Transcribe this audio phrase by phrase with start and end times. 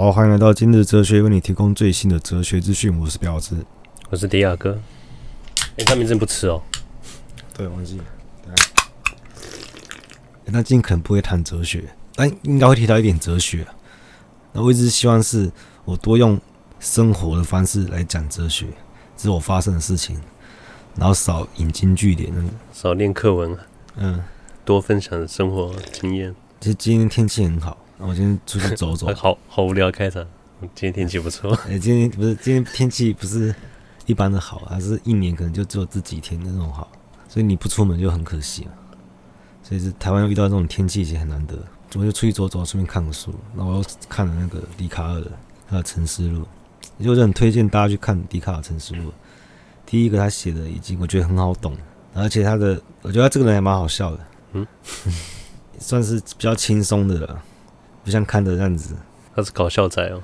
[0.00, 2.98] 好，欢迎来到今日哲学，为你提供最新的哲学资讯。
[2.98, 3.54] 我是表子，
[4.08, 4.80] 我是迪亚哥。
[5.76, 6.62] 哎，他名字不吃哦。
[7.54, 8.04] 对，忘记了。
[10.46, 11.84] 那今天可能不会谈哲学，
[12.14, 13.66] 但应该会提到一点哲学。
[14.54, 15.52] 那我一直希望是
[15.84, 16.40] 我多用
[16.78, 18.68] 生活的方式来讲哲学，
[19.18, 20.18] 这是我发生的事情，
[20.96, 22.32] 然后少引经据典，
[22.72, 23.54] 少念课文。
[23.96, 24.24] 嗯，
[24.64, 26.34] 多分享生活经验。
[26.58, 27.76] 其实今天天气很好。
[28.00, 30.26] 我今天出去走走， 好好无聊开场。
[30.60, 31.52] 今天天气不错。
[31.68, 33.54] 哎，今天不是今天天气不是
[34.06, 36.90] 一般的好，还是一年可能就只有这几天的那种好，
[37.28, 38.70] 所以你不出门就很可惜了。
[39.62, 41.56] 所以是台湾遇到这种天气已经很难得。
[41.96, 43.34] 我就出去走走，顺便看个书。
[43.56, 45.30] 然后我又看了那个笛卡尔的
[45.68, 46.46] 他的《沉思录》，
[47.04, 49.08] 就是很推荐大家去看笛卡尔《沉思录》。
[49.84, 51.76] 第一个他写的已经我觉得很好懂，
[52.14, 54.20] 而且他的我觉得他这个人还蛮好笑的，
[54.52, 54.66] 嗯，
[55.80, 57.42] 算是比较轻松的了。
[58.04, 58.94] 不像看的这样子，
[59.34, 60.20] 他是搞笑仔哦？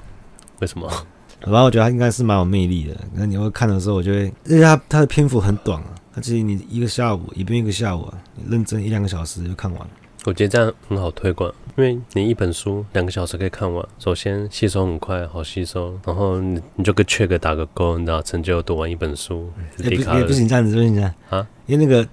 [0.61, 0.91] 为什么？
[1.41, 2.97] 然后我觉得他应该是蛮有魅力的。
[3.13, 9.91] 那你会看的时候，我就会，因为他他的篇幅很短啊，他其实你一个下午，一边一个下午啊，你认真一两个小时就看完了。
[10.25, 19.49] 我觉得这样很好推广，因为你一本书两个小时可以看完，首先吸收很快，好吸收，然后你你就跟 check 打个勾，你知道成就读完一本书。
[19.79, 22.09] 也不也不行这样子，不行这样啊，因为那个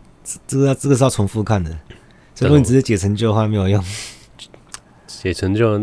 [0.45, 1.75] 这个这个是要重复看的，
[2.41, 3.83] 如果你直接解成就的话没有用。
[5.23, 5.81] 解成就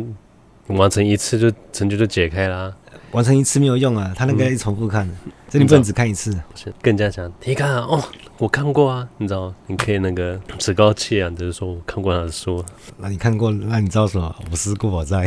[0.67, 2.71] 完成一次就成就就解开啦，
[3.13, 5.15] 完成一次没有用啊，他那个要重复看的，
[5.49, 6.31] 这、嗯、你不能只看一次。
[6.55, 8.05] 是更加想，你看啊哦，
[8.37, 12.63] 我看过啊，你知道，你可以那个趾高气扬，就是说我看过他的书。
[12.99, 14.37] 那你看过，那你知道什么？
[14.51, 15.27] 我思故我在。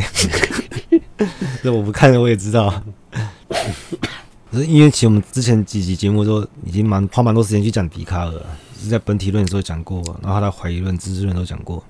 [1.63, 2.83] 这我不看了，我也知道。
[4.51, 8.33] 可是因为其实我们之前几集节目都已经蛮花蛮多时间去讲笛卡尔，
[8.79, 11.83] 是在本体论的时候讲过，然后他的怀疑论、知识论都讲过。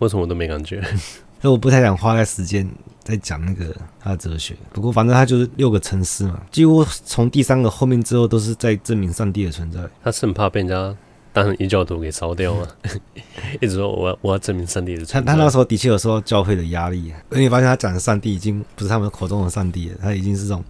[0.00, 0.82] 为什么我都没感觉？
[1.40, 2.66] 所以我不太想花在时间
[3.02, 4.56] 在讲那个他的哲学。
[4.72, 9.80] 不过反正他就是六个层次嘛，几乎从第三个后面之后都是在证明上帝的存在。
[10.02, 10.96] 他是很怕被人家
[11.34, 12.66] 当成异教徒给烧掉吗？
[13.60, 15.32] 一直说我要我要证明上帝的存在。
[15.32, 20.64] 他他那时候的确有受到教会的压力，而且发现他讲的上帝已经不是他们口中的上帝了，他已经是这种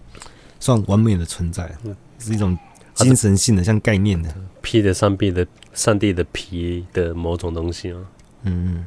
[0.59, 1.73] 算完美的存在，
[2.19, 2.57] 是一种
[2.95, 4.29] 精神性的像概念的
[4.61, 8.01] 披着上帝的上帝的皮的某种东西吗？
[8.43, 8.85] 嗯。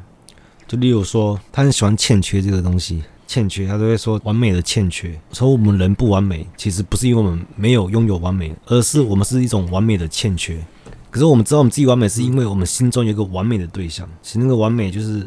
[0.68, 5.18] 就例如说，他很喜欢欠缺这个东西，欠缺，他都会说完美的欠缺。
[5.32, 10.62] 说我们人不完美，其实不是因为我们没有拥有完美，而是我们是一种完美的欠缺。
[11.10, 14.06] 可是我们知道我们自己完美，是因为我们心中有一个完美的对象。
[14.20, 15.26] 其实那个完美就是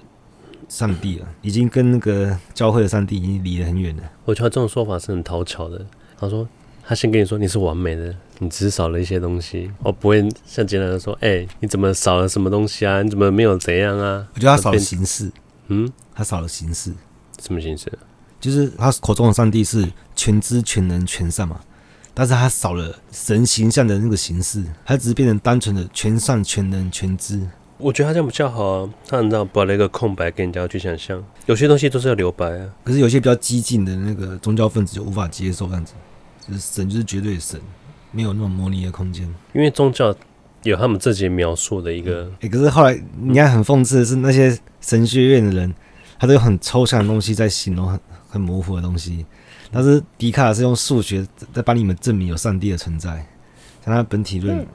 [0.70, 4.04] 上帝了，已经跟那个教会的上帝已经离得很远了。
[4.26, 5.84] 我觉得这种说法是很讨巧的。
[6.18, 6.48] 他说。
[6.92, 9.72] 他先跟你说你是完美的，你只是少了一些东西。
[9.82, 13.02] 我不会像简单的说，哎、欸，你怎么少了什么东西啊？
[13.02, 14.28] 你怎么没有怎样啊？
[14.36, 15.32] 我觉得他少了形式，
[15.70, 16.92] 嗯，他少了形式。
[17.42, 17.90] 什么形式？
[18.42, 19.88] 就是他口中的上帝是
[20.18, 21.62] 全知全能全善嘛，
[22.14, 27.40] 但是他少了神形象的那个形式，他只是变成单纯的全善全能全知。
[27.78, 32.70] 我觉得他这样比较好啊，他很知道把那个空白给人家去想象，有些东西都是要留白啊。
[32.84, 35.94] 可是有些比较激进的那个宗教分子就无法接受这样子。
[36.48, 37.60] 就是神就是绝对神，
[38.12, 39.24] 没有那种模拟的空间。
[39.54, 40.16] 因为宗教
[40.64, 42.30] 有他们自己描述的一个。
[42.36, 45.74] 哎、欸，可是后来你看很讽刺的是，那些神学院的人，
[46.20, 49.26] 他都有很抽象的东西在形容很很模糊的东西。
[49.72, 53.26] 但是笛卡尔是用数学在帮你们证明有上帝的存在，
[53.86, 54.68] 像他本体论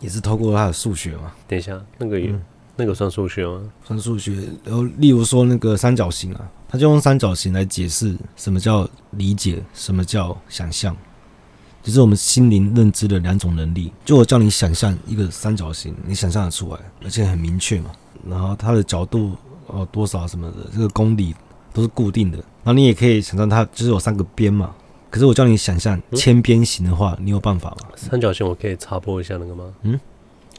[0.00, 1.32] 也是透过他的数学嘛。
[1.48, 2.42] 等一下，那个有、嗯、
[2.76, 3.60] 那个算数学吗？
[3.84, 4.32] 算数学。
[4.64, 6.48] 然后例如说那个三角形啊。
[6.70, 10.96] 他就用三角形来解释什么叫理解，什么叫想象，
[11.82, 13.92] 就是我们心灵认知的两种能力。
[14.04, 17.90] 就我叫你想象一个三角形，你想象得出来，而且很明确嘛。
[18.28, 19.36] 然后它的角度
[19.66, 21.34] 哦多少什么的，这个公理
[21.72, 22.38] 都是固定的。
[22.62, 24.72] 然后你也可以想象它就是有三个边嘛。
[25.10, 27.88] 可是我叫你想象千边形的话，你有办法吗？
[27.96, 29.64] 三角形我可以插播一下那个吗？
[29.82, 29.98] 嗯，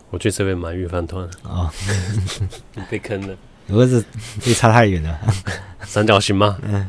[0.09, 1.71] 我去这边买预饭团啊，
[2.75, 3.33] 你 被坑了。
[3.67, 4.01] 不过是
[4.43, 5.19] 可以差太远了，
[5.81, 6.57] 三角形吗？
[6.67, 6.87] 嗯，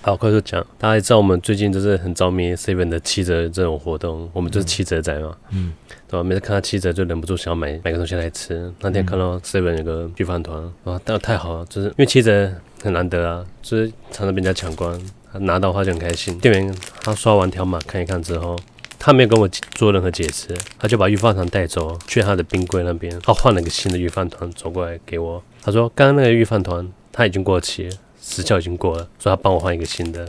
[0.00, 0.64] 好，快速讲。
[0.78, 5.72] 大家知道我们最近就是很着迷 Seven 的七折这种活动，我们就是七折仔嘛，嗯，
[6.08, 6.22] 对吧？
[6.22, 8.72] 每次看到七折就忍不住想要买买个东西来吃。
[8.80, 15.00] 那天看到 Seven 有个聚饭团，哇，那太好了，就是因为七折很难得啊，就是常常被人家抢光，
[15.32, 16.38] 拿到的话就很开心。
[16.38, 18.56] 店员他刷完条码看一看之后。
[19.04, 25.42] 他没有跟我做任何解释，他就把预饭团带走，去他的冰柜那边，他换了个新的预饭团走过来给我。
[25.62, 30.26] 他说：“刚刚那个御饭团他已经过期了，时效已经过了，所以他帮我换一个新的。”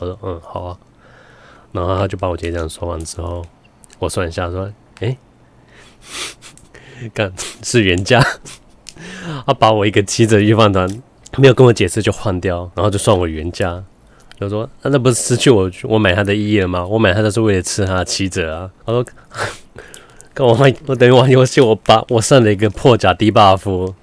[0.00, 0.78] 我说：“嗯，好啊。”
[1.72, 3.44] 然后他就把我结账说完之后，
[3.98, 4.70] 我算一下说
[5.00, 5.16] ：“诶，
[7.14, 7.32] 干
[7.62, 8.20] 是原价。”
[9.46, 10.88] 他把我一个七折御饭团
[11.38, 13.82] 没有跟我解释就换掉，然后就算我原价。
[14.38, 16.84] 他说：“那、啊、那不是失去我我买它的意义了吗？
[16.84, 19.04] 我买它都是为了吃它的七折啊。”他说
[20.34, 23.94] ：“跟我玩，我等于玩游戏，我把我上了一个破甲低 buff，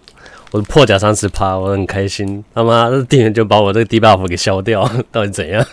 [0.51, 2.43] 我的破甲三十趴，我很开心。
[2.53, 5.65] 他妈，那店员就把我这个低 buff 给消掉， 到底怎样？”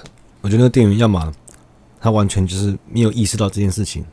[0.43, 1.33] 我觉得那个店员要么
[2.01, 4.05] 他完全就是没有意识到这件事情。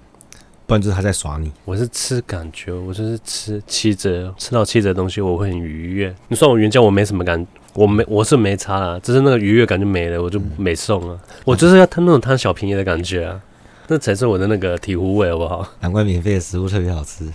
[0.65, 1.51] 不然就是他在耍你。
[1.65, 6.15] 我是吃感觉，我就是吃七折，吃到七折的东西我会很愉悦。
[6.29, 11.15] 你算我原价，我没什么感，我没我是没差啊，只是那个愉悦感就没了，我就没送了。
[11.15, 13.41] 嗯、我就是要贪那种贪小便宜的感觉啊，
[13.89, 15.67] 那才是我的那个体无味，好不好？
[15.81, 17.29] 难怪免费的食物特别好吃，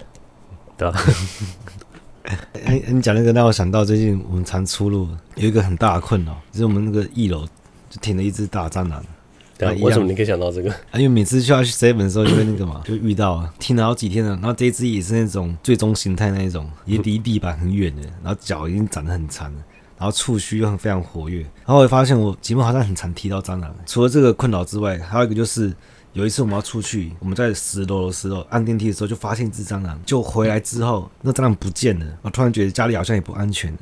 [0.79, 0.99] 对吧？
[2.65, 7.47] 哎，你讲那个让我想到最近我们常出入有一个很大的困扰，就是我们那个一楼
[7.89, 9.03] 就停了一只大蟑螂。
[9.57, 10.71] 对啊，为什么你可以想到这个？
[10.71, 14.31] 啊，因为每次去要去 seven 的时候，就会那个嘛，就遇到啊，听了好几天了。
[14.37, 19.59] 然后这一只也是那种最终形态那一种，也离地板很远的，然后脚已经长得很长了，
[19.97, 21.41] 然后触须又很非常活跃。
[21.41, 23.75] 然后我发现我节目好像很常提到蟑螂。
[23.85, 25.75] 除了这个困扰之外，还有一个就是
[26.13, 33.79] 有一次我们要出去，我们在十楼的时候按电梯的时候就发现一只蟑螂，就回来之后那蟑螂不见了，我突然觉得家里好像也不安全了。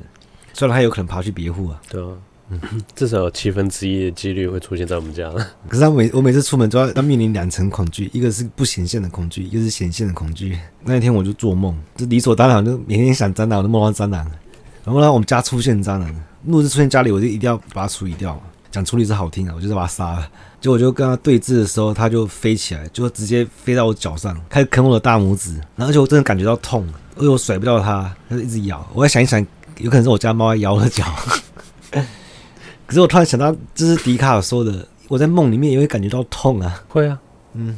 [0.53, 1.81] 虽然它有可能爬去别户啊。
[1.89, 2.09] 对啊。
[2.49, 2.61] 嗯，
[2.95, 5.29] 至少有七分之一的几率会出现在我们家。
[5.67, 10.57] 可是他每我每次出门都要要面临两层恐惧，一个是不显现的恐惧，一个是显现的恐惧。
[10.85, 14.25] 那一天我就做梦，就理所当然就每天想蟑螂，我都梦到蟑螂。
[14.85, 16.15] 然后呢，我们家出现蟑螂，
[16.45, 18.41] 如果是出现家里，我就一定要把它处理掉。
[18.71, 20.29] 讲处理是好听的，我就是把它杀了。
[20.59, 25.53] 结果我就跟他对峙的时候，他就飞起来，就直接飞到我脚上，开始啃我的大拇指。
[25.75, 28.85] 然后而且我真的感觉到痛，而且我甩不掉它，它就一直咬。
[28.93, 29.39] 我在想一想，
[29.77, 31.05] 有可能是我家猫在咬我的脚。
[32.87, 36.83] 可是我突然想到，这是笛卡尔说的，我在梦里面也会感觉到痛啊。
[36.87, 37.19] 会啊，
[37.53, 37.77] 嗯，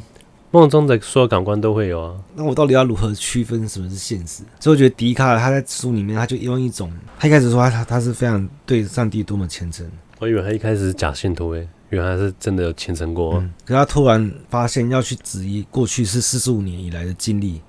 [0.50, 2.14] 梦中的所有感官都会有啊。
[2.34, 4.42] 那我到底要如何区分什么是现实？
[4.58, 9.86] 所以我觉得笛卡尔他在书里面，他就用一种，他一开始说他他他是非常对上帝多么虔诚。
[10.20, 13.42] 我以为他一开始是假信徒诶，原来是真的有虔诚过。
[13.64, 17.62] 可他突然发现要去质疑过去是四十五年以来的经历，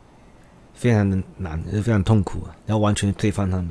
[0.74, 3.70] 非常的难，也是非常痛苦啊，要完全推翻他们。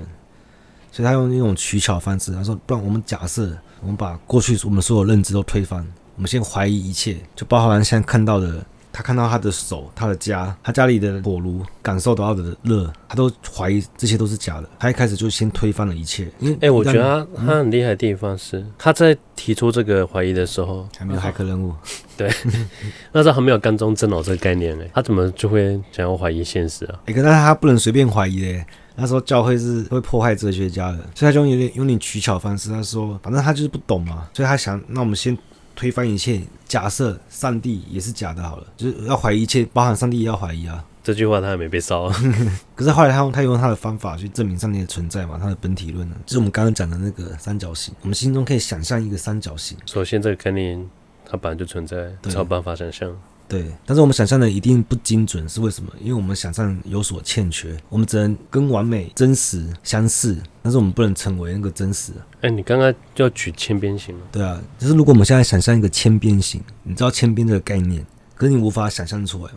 [0.91, 5.87] 所以他用一种取巧方式，他说：“不然我们假设，我们把过去我们所有认知都推翻，
[6.17, 14.69] 我们先怀疑一切，就包含现在看到的，他看到他的手、他的家、他家里的火炉，感受到的热，他都怀疑这些都是假的。
[14.79, 16.29] 他一开始就先推翻了一切。
[16.39, 21.73] 因为哎、欸，我觉得他他很厉害的地方是，嗯、他在提出这个怀疑的时候，还没有骇客任务，
[22.17, 22.31] 对，
[23.13, 26.95] 那时候还没有缸中真脑这个概念呢，他怎么就会想要怀疑现实啊？
[27.07, 28.65] 哎、欸，可是他不能随便怀疑嘞。”
[28.97, 32.69] 他说教会是会迫害哲学家的，所以他就有点有点取巧方式。
[32.69, 35.35] 他说，反正他就是不懂嘛，所以他想，那我们先
[35.81, 40.85] 推翻一切，假设上帝也是假的，好了，就是要怀疑一切，包含上帝也要怀疑啊。
[41.03, 42.07] 这句话他还没被烧，
[42.77, 49.79] 可是后来他用他用他的方法去证明上帝的存在嘛，他的本体论呢，就是我们刚刚讲的那个三角形，我们心中可以想象一个三角形。
[49.87, 50.87] 首先，这个概念
[51.25, 53.11] 它本来就存在，才有办法想象。
[53.51, 55.93] 对，但是我们想象的一定不精准，是为什么？
[56.01, 62.13] 因为我们想象有所欠缺，我们只能跟完美、真实相似，但是我们不能成为那个真实。
[62.43, 64.21] 哎，你刚刚就要举千边形吗？
[64.31, 68.07] 对啊，就是如果我们现在想象一个千边形，你知道千边这个概念，
[68.37, 69.53] 可是你无法想象出来，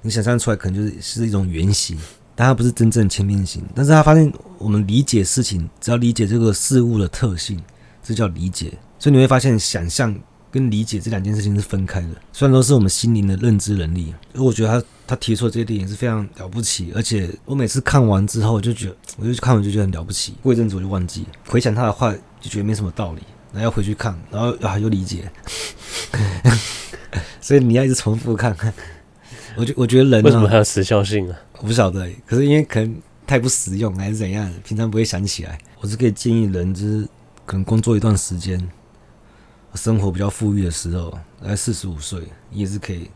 [0.00, 1.98] 你想象出来可能就是是一种圆形，
[2.34, 3.62] 但它不是真正千边形。
[3.74, 7.62] 但是他发现我们理解事情，只要理解这个事物的特性，
[8.02, 8.72] 这叫理解。
[8.98, 10.18] 所以你会发现想象。
[10.56, 20.34] 跟理解这两件事情是分开的，虽然都是我们心灵的认知能力，而我觉得他他提出的这些电影是非常了不起，而且我每次看完之后，我就觉得，我就看完就觉得很了不起。
[20.42, 22.10] 过一阵子我就忘记，回想他的话
[22.40, 23.20] 就觉得没什么道理，
[23.52, 25.30] 然后要回去看，然后啊又理解，
[27.40, 28.56] 所以你要一直重复看。
[29.56, 31.38] 我觉我觉得人为什么还有时效性啊？
[31.58, 32.96] 我不晓得，可是因为可能
[33.26, 35.58] 太不实用还是怎样，平常不会想起来。
[35.80, 37.06] 我是可以建议人，就是
[37.44, 38.58] 可能工作一段时间。
[39.76, 43.10] 生活比较富裕的时候，大概四十五岁，你也是可以，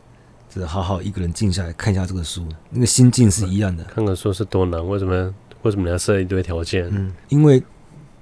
[0.48, 3.82] 就是好好一个人静下来看一下这个书，那个心境是一样的。
[3.84, 4.86] 看看书是多难？
[4.86, 5.34] 为什么？
[5.62, 6.88] 为什么你要设一堆条件？
[6.90, 7.62] 嗯，因为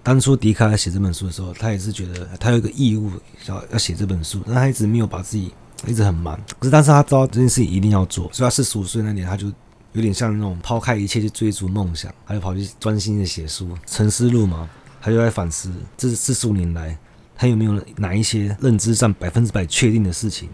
[0.02, 3.12] 当初笛卡尔写这本书的时候，他也是觉得他有一个义务
[3.46, 5.52] 要要写这本书，但他一直没有把自己
[5.86, 6.36] 一直很忙。
[6.58, 9.46] 可是，但是他知道这件事情一定要做，所以他四十五岁那年，他就
[9.92, 14.68] 有点像那种抛开一切去追逐梦想，他就跑去专心的写书，沉思录嘛，
[15.00, 16.98] 他就在反思这四十五年来。
[17.40, 20.48] 还有没有哪一些认知上百分之百确定的事情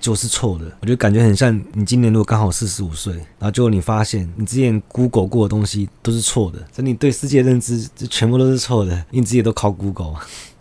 [0.00, 0.64] 就是错的？
[0.80, 10.14] 我就感觉很像你今年如果刚好四十五岁，然后就你发现你之前 Google 过的东西都是错的，所以你对世界认知这全部都是错的，因为你自己都靠 Google。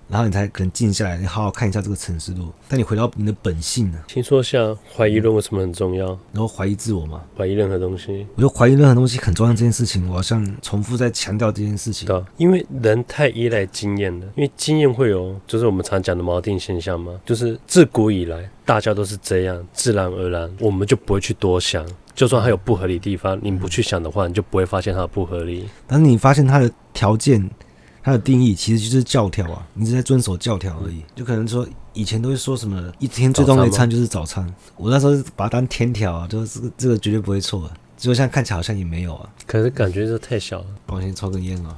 [0.10, 2.52] 然后你才可能静下来，你好好看一下这个城市路。
[2.68, 4.06] 但你回到你的本性呢、啊？
[4.08, 6.08] 听说像怀疑论为什么很重要？
[6.32, 7.22] 然后怀疑自我嘛？
[7.38, 8.28] 怀疑任何东西？
[8.36, 9.54] 我觉得怀疑任何东西很重要。
[9.54, 12.08] 这件事情，我好像重复在强调这件事情。
[12.08, 14.26] 对，因为人太依赖经验了。
[14.36, 17.14] 因为经验会有，就是我们常讲的锚定现象嘛。
[17.26, 21.86] 就是自古以来，大家都是这样，自然而然，我们就不会去多想。
[22.14, 25.68] 就算它有不合理的地方，你不去想的话，你就不会发现它的不合理。
[25.88, 27.50] 但是你发现它的条件。
[28.04, 31.02] 它的定义其实就是教条啊，你是在遵守教条而已。
[31.16, 34.46] 就可能说以前都会说什么一天最重要的一餐就是早餐，
[34.76, 37.74] 我那时候把它当天条啊，就是这个这个绝对不会错啊。
[37.96, 40.66] 结果现在看起来好像也没有啊，可是感觉这太小了。
[40.88, 41.74] 我先抽根烟啊。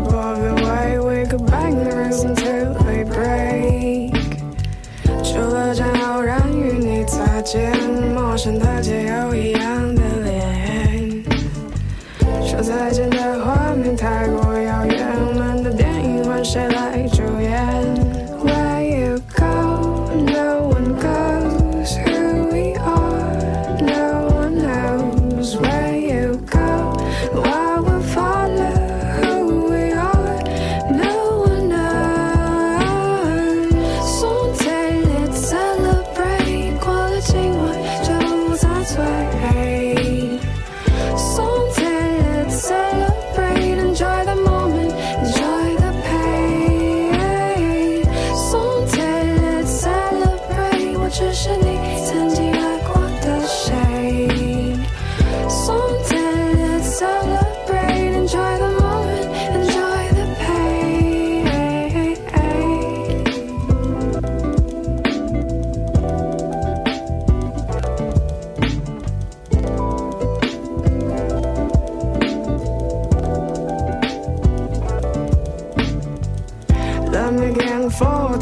[0.00, 4.18] step off the white, we bang the rules until they break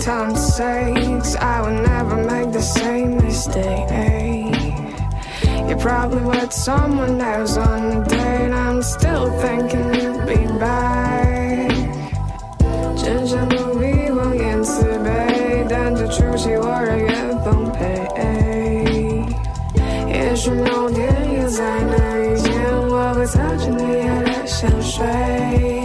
[0.07, 3.91] time sakes, I would never make the same mistake.
[5.69, 8.53] You probably with someone else on the date.
[8.53, 11.71] I'm still thinking you'll be back.
[13.01, 15.67] Gingerly, movie, won't yesterday.
[15.69, 18.15] Then the truth you are a good bumpy.
[18.15, 19.27] pay.
[19.75, 24.83] Yes, you know, dear, you're saying that you can't walk without your head, I shall
[24.83, 25.76] stray.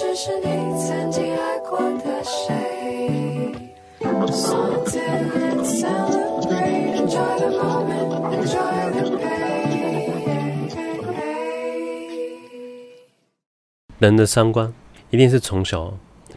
[0.00, 0.46] 只是你
[0.78, 2.54] 曾经爱过的谁。
[13.98, 14.72] 人的三观
[15.10, 15.92] 一定是从小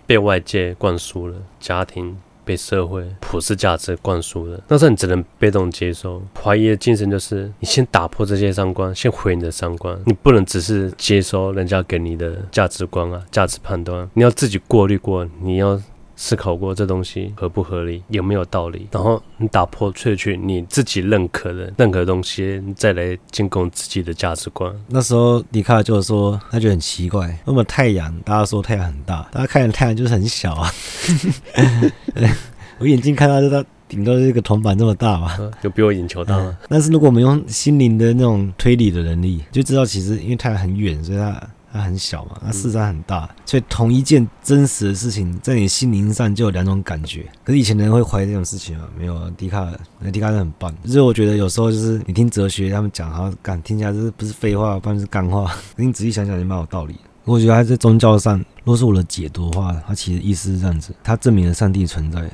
[0.08, 6.21] 被外界灌输了，家庭被社会普世价值灌输的，那时候你只能被动接受。
[6.41, 15.81] 怀疑的精神就是你先打破这些三观，先毁你的三观，你不能只是接收人家给你的价值观啊、价值判断，你要自己过滤过，你要。
[16.24, 24.72] 思考过这东西合不合理，有没有道理，然后你打破萃取你自己认可的任何东西，你再来进攻自己的价值观。
[24.90, 30.72] 那时候笛卡尔就说，他觉得很奇怪，那么太阳，大家说太阳很大，大家看见太阳就是很小啊。
[32.78, 36.56] 我眼睛看到就它顶多是一个铜板这么大嘛，就比我眼球大了。
[36.70, 41.50] 但是如果我们用心灵的那种推理的能力，就知道其实因为太阳很远，所以它。
[41.72, 47.25] 它很小嘛，它市场很大，所以同一件真实的事情，在你心灵上就有两种感觉。
[47.44, 48.86] 可是以前的人会怀疑这种事情吗？
[48.98, 50.75] 没有啊，笛卡尔，那笛卡尔很棒。
[50.84, 55.56] 就是我觉得有时候就是你听哲学，他们讲好像听起来就是不是废话，不然是干话。
[55.78, 56.96] 你仔细想想，也蛮有道理。
[57.24, 62.30] 我觉得他在宗教上，如果是我的解读的话，它其实意思是这样子：它证明了上帝存在，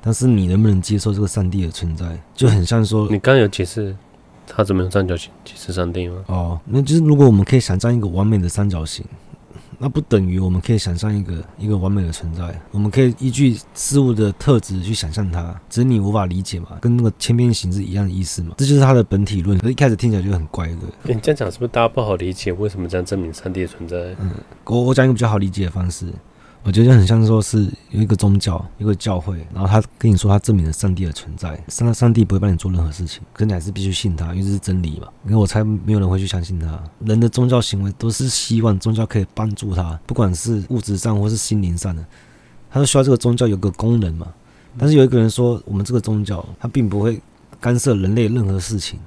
[0.00, 3.96] 但是你能不能接受这个上帝的存在，就很像说，你刚刚有解释。
[4.46, 6.24] 他怎么用三角形解释上帝吗？
[6.26, 9.04] 哦，那就是如果我们可以想象一个完美的三角形，
[9.78, 12.58] 那不等于我们可以想象一个一个完美的存在。
[12.70, 18.54] 我们可以依据事物的特质去想象它，只是你无法理解嘛，跟那个千边形是一样的意思嘛。
[18.56, 19.58] 这就是它的本体论。
[19.58, 20.76] 可是一开始听起来就很怪的。
[21.02, 22.52] 你这样讲是不是大家不好理解？
[22.52, 23.96] 为什么这样证明上帝的存在？
[24.20, 24.30] 嗯，
[24.66, 26.06] 我我讲一个比较好理解的方式。
[26.64, 35.06] 我觉得就很像说是有一个宗教，一个教会，然后他跟你说他证明了上帝的存在，上上帝不会帮你做任何事情，可是你还是必须信他，因为这是真理嘛。
[35.26, 36.82] 因为我猜没有人会去相信他。
[37.00, 42.02] 人的宗教行为都是希望宗教可以帮助他，不管是物质上或是心灵上的，
[42.70, 44.26] 他都需要这个宗教有个功能嘛。
[44.78, 47.20] 但是有一个人说，我们这个宗教他并不会
[47.60, 48.98] 干涉人类任何事情。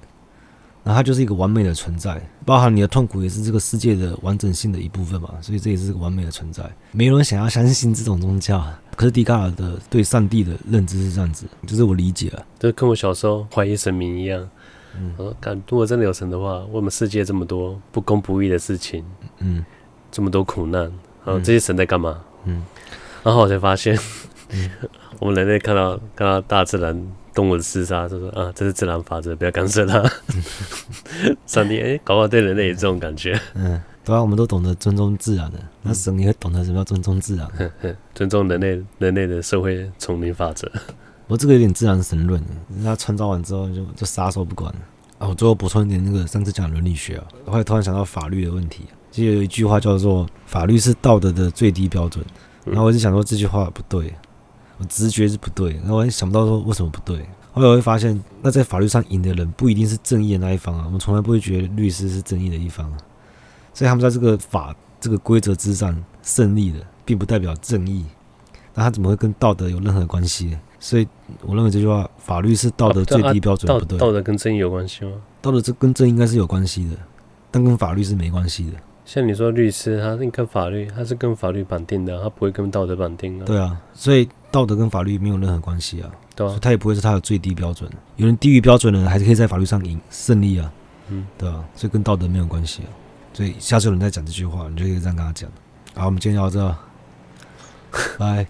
[0.88, 6.64] 然后它就是一个完美的存在，包含你的痛苦也是这个世界的完整性的一部分嘛，所以这也是个完美的存在。
[6.94, 8.66] 没有人想要相信这种宗教，
[8.96, 14.50] 可是笛卡尔的对上帝的认知是这样子，就是我理解了，就跟我小时候怀疑神明一样。
[14.98, 15.36] 嗯，我说，
[15.68, 19.04] 如果真的有神的话，为什么世界这么多不公不义的事情？
[19.40, 19.66] 嗯，
[20.10, 20.84] 这么多苦难，
[21.26, 22.18] 然后这些神在干嘛？
[22.46, 22.64] 嗯，
[23.24, 23.94] 然后我才发现，
[24.52, 24.70] 嗯、
[25.20, 27.06] 我们人类看到看到大自然。
[27.38, 30.02] 动物的厮杀，就说啊，这是自然法则，不要干涉它。
[31.46, 33.40] 上帝，哎、欸，搞不好对人类也这种感觉。
[33.54, 37.48] 嗯，对啊，我们都懂得尊重自然的，那神也会懂得什么叫尊重自然，
[38.16, 40.68] 尊重人类人类的社会丛林法则。
[41.28, 44.80] 我这个有点自然神论，人家创造完之后就就撒手不管了。
[45.20, 48.86] 啊，我最后补充一点，那个上次讲伦理学啊，我后来突然想到法律的问题。
[49.12, 52.26] 其实有一句话叫做“法律是道德的最低标准”，
[52.66, 54.12] 然后我就想说这句话不对。
[54.78, 57.26] 我直觉是不对，然后我也想不到说为什么不对。
[57.52, 60.84] 后来我会发现，那在法律上赢的人不一定是正义的那一方啊。
[60.86, 62.98] 我们从来不会觉得律师是正义的一方啊。
[63.74, 68.06] 所以他们在这个法这个规则之上胜利的，并不代表正义。
[68.76, 70.56] 那他怎么会跟道德有任何关系？
[70.80, 71.08] 所以
[71.42, 73.98] 我认为这句话，法律是道德最低标准，不对。
[73.98, 75.14] 道德跟正义有关系吗？
[75.42, 76.96] 道德这跟正义应该是有关系的，
[77.50, 78.74] 但跟法律是没关系的。
[79.08, 83.46] 像你说律师，他跟法律，他是跟法律绑定的，他不会跟道德绑定的。
[83.46, 86.12] 对啊，所以道德跟法律没有任何关系啊。
[86.36, 87.90] 对啊，他也不会是他的最低标准。
[88.18, 90.70] 有人低于标准的人，还是可以在法律上赢胜利啊。
[91.08, 92.92] 嗯，对啊，所以跟道德没有关系啊。
[93.32, 95.50] 所以下次有人再讲这句话，你就可以这样跟他讲。
[95.96, 96.76] 好，我们今天聊到
[97.92, 98.46] 这， 拜。